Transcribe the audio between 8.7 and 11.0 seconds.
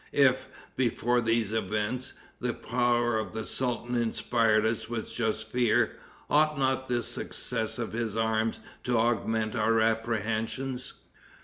to augment our apprehensions?"